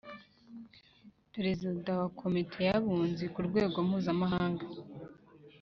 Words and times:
Perezida 1.33 1.89
wa 1.99 2.07
Komite 2.19 2.59
y 2.69 2.71
Abunzi 2.77 3.25
ku 3.33 3.39
rwego 3.47 3.77
mpuzamahanga 3.87 4.65